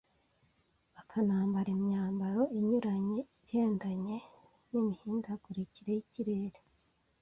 bakanambara 0.93 1.67
imyambaro 1.77 2.41
inyuranye 2.57 3.19
igendanye 3.39 4.15
n’imihindagurikire 4.69 5.89
y’ikirere, 5.97 6.59